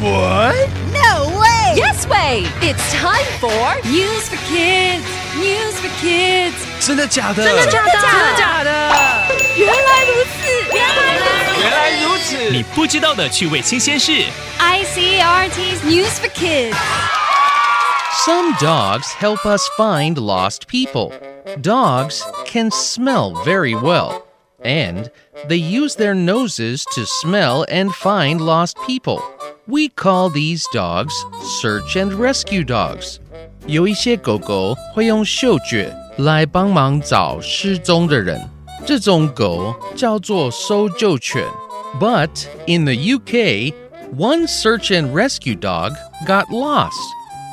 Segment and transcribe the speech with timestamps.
[0.00, 0.68] What?
[0.92, 1.74] No way!
[1.76, 2.46] Yes way!
[2.60, 5.04] It's time for News for Kids.
[5.36, 6.54] News for Kids.
[6.80, 7.44] 真的假的？
[7.44, 7.90] 真的假的？
[7.92, 8.70] 真的假的？
[9.56, 11.60] 原来如此，原来如此。
[11.62, 12.50] 原来如此。
[12.50, 14.12] 你不知道的趣味新鲜事。
[14.58, 16.76] ICRT's News for Kids.
[18.26, 21.12] Some dogs help us find lost people.
[21.60, 24.22] Dogs can smell very well,
[24.62, 25.10] and
[25.48, 29.20] they use their noses to smell and find lost people.
[29.68, 31.12] We call these dogs
[31.60, 33.16] search and rescue dogs.
[33.66, 38.48] 有一些狗狗会用嗅觉来帮忙找失踪的人，
[38.86, 41.44] 这种狗叫做搜救犬。
[41.98, 43.72] But in the UK,
[44.16, 45.94] one search and rescue dog
[46.26, 46.92] got lost.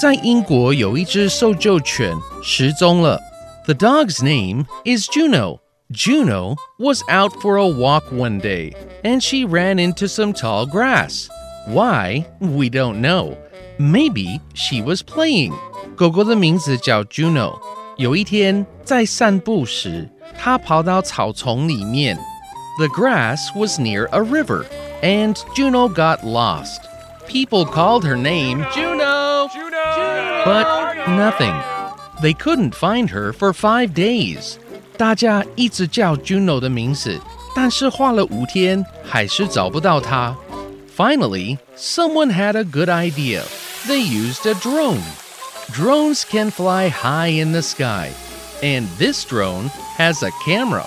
[0.00, 3.18] 在英国有一只搜救犬失踪了。
[3.64, 5.60] The dog's name is Juno.
[5.90, 11.28] Juno was out for a walk one day and she ran into some tall grass.
[11.68, 12.26] Why?
[12.40, 13.36] We don't know.
[13.78, 15.52] Maybe she was playing.
[15.96, 17.58] 狗狗的名字叫 Juno。
[17.96, 22.18] 有一天在散步时，它跑到草丛里面。
[22.78, 24.64] The grass was near a river
[25.00, 26.80] and Juno got lost.
[27.28, 29.48] People called her name Juno.
[30.44, 30.66] But
[31.08, 31.54] nothing.
[32.20, 34.56] They couldn't find her for five days.
[34.96, 37.20] 大家一直叫 Juno 的名字，
[37.54, 40.36] 但是花了五天还是找不到她。
[40.98, 43.44] Finally, someone had a good idea.
[43.86, 45.02] They used a drone.
[45.72, 48.10] Drones can fly high in the sky,
[48.62, 50.86] and this drone has a camera.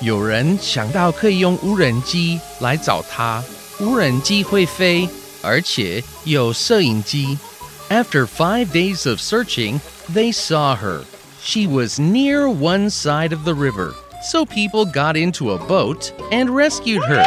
[0.00, 3.42] 有人想到可以用无人机来找她。
[3.80, 5.08] 无人机会飞，
[5.42, 7.38] 而且有摄影机。
[7.90, 9.80] After five days of searching,
[10.12, 11.02] they saw her.
[11.42, 16.50] She was near one side of the river, so people got into a boat and
[16.50, 17.24] rescued her.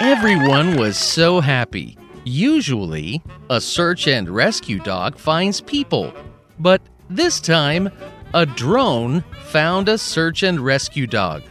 [0.00, 1.96] Everyone was so happy.
[2.24, 6.12] Usually, a search and rescue dog finds people,
[6.58, 7.90] but this time,
[8.34, 11.42] a drone found a search and rescue dog.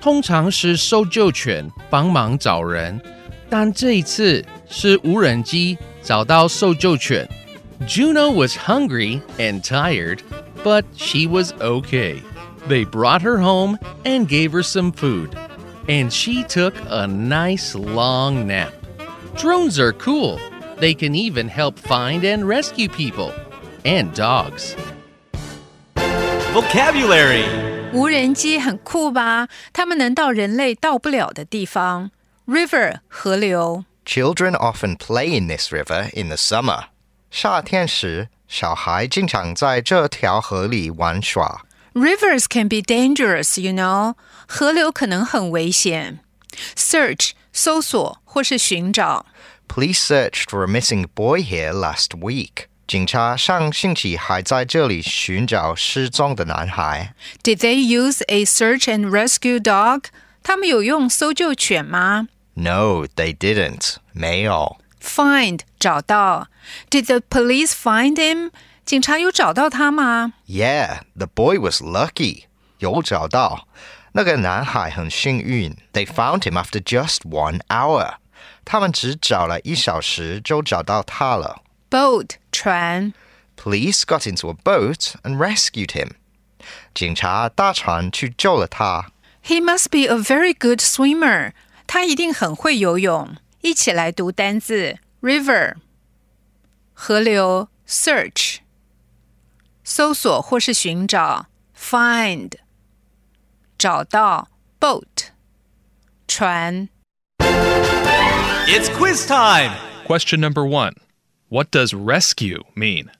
[0.00, 3.00] 通常是搜救犬帮忙找人，
[3.48, 7.28] 但这一次是无人机找到搜救犬。
[7.86, 10.20] Juno was hungry and tired,
[10.62, 12.22] but she was okay.
[12.68, 15.30] They brought her home and gave her some food,
[15.88, 18.72] and she took a nice long nap.
[19.36, 20.38] Drones are cool.
[20.78, 23.32] They can even help find and rescue people
[23.84, 24.74] and dogs.
[26.52, 27.44] Vocabulary
[27.92, 29.48] 无人机很酷吧？
[29.72, 32.10] 它们能到人类到不了的地方。
[32.46, 36.84] River 河流 Children often play in this river in the summer.
[37.30, 41.62] 夏天时，小孩经常在这条河里玩耍。
[41.92, 44.14] Rivers can be dangerous, you know.
[44.46, 46.20] 河流可能很危险。
[46.76, 49.26] Search 搜索或是寻找。
[49.68, 52.66] Police searched for a missing boy here last week.
[52.88, 57.14] 警察上星期还在这里寻找失踪的男孩。
[57.44, 60.06] Did they use a search and rescue dog?
[60.42, 63.98] 他们有用搜救犬吗 No, they didn't.
[64.12, 64.78] 没有。
[65.00, 66.48] ？Find 找到。
[66.90, 68.50] Did the police find him?
[68.84, 72.46] 警察有找到他吗 Yeah, the boy was lucky.
[72.80, 73.68] 有找到。
[74.14, 75.76] 那个男孩很幸运。
[75.92, 78.14] They found him after just one hour.
[78.64, 81.62] 他们只找了一小时就找到他了。
[81.90, 83.12] ？Boat 船。
[83.56, 86.12] Police got into a boat and rescued him.
[86.94, 89.12] 警察搭船去救了他。
[89.44, 91.52] He must be a very good swimmer.
[91.86, 93.36] 他一定很会游泳。
[93.62, 95.74] 一起来读单字：river
[96.94, 98.58] 河流，search
[99.84, 101.46] 搜索或是寻找，
[101.78, 102.52] find
[103.78, 104.48] 找到，
[104.78, 105.30] boat
[106.26, 106.88] 船。
[107.40, 109.72] It's quiz time.
[110.06, 110.94] Question number one
[111.48, 113.10] What does rescue mean?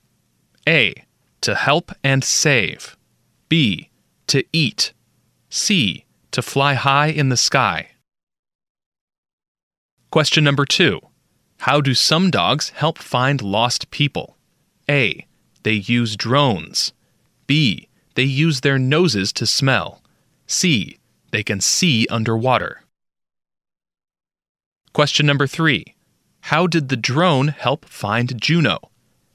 [0.67, 0.93] A.
[1.41, 2.95] To help and save.
[3.49, 3.89] B.
[4.27, 4.93] To eat.
[5.49, 6.05] C.
[6.31, 7.89] To fly high in the sky.
[10.11, 10.99] Question number two
[11.59, 14.37] How do some dogs help find lost people?
[14.89, 15.25] A.
[15.63, 16.93] They use drones.
[17.47, 17.87] B.
[18.15, 20.01] They use their noses to smell.
[20.46, 20.98] C.
[21.32, 22.82] They can see underwater.
[24.92, 25.96] Question number three
[26.42, 28.78] How did the drone help find Juno?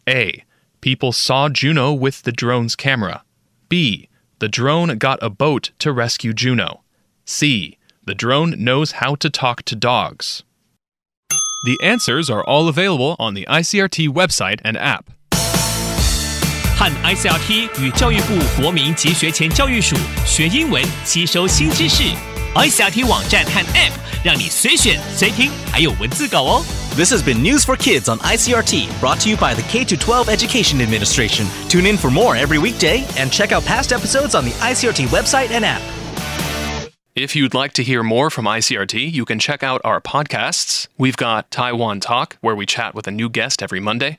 [0.08, 0.44] A.
[0.82, 3.24] People saw Juno with the drone's camera.
[3.70, 4.10] B.
[4.40, 6.82] The drone got a boat to rescue Juno.
[7.26, 7.78] C.
[8.04, 10.44] The drone knows how to talk to dogs.
[11.64, 15.12] The answers are all available on the ICRT website and app.
[16.81, 22.03] 和 ICRT 与教育部国民及学前教育署学英文，吸收新知识。
[22.55, 23.93] ICRT 网站和 App
[24.25, 26.65] 让你随选随听，还有文字稿哦。
[26.97, 30.29] This has been News for Kids on ICRT, brought to you by the K 12
[30.31, 31.47] Education Administration.
[31.69, 35.51] Tune in for more every weekday and check out past episodes on the ICRT website
[35.51, 35.83] and app.
[37.15, 40.87] If you'd like to hear more from ICRT, you can check out our podcasts.
[40.99, 44.19] We've got Taiwan Talk, where we chat with a new guest every Monday,